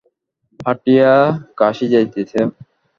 হাঁটিয়া 0.59 1.11
Kashi 1.59 1.85
যাইতেছ? 1.93 2.31